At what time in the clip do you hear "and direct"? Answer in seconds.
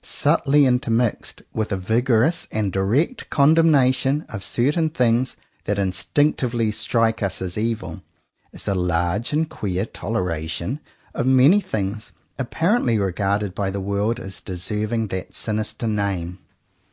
2.52-3.28